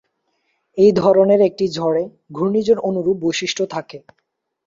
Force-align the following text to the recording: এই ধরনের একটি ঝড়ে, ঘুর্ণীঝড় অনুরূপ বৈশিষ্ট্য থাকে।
এই 0.77 0.91
ধরনের 0.95 1.39
একটি 1.41 1.65
ঝড়ে, 1.75 2.03
ঘুর্ণীঝড় 2.31 2.81
অনুরূপ 2.89 3.17
বৈশিষ্ট্য 3.23 3.63
থাকে। 3.73 3.97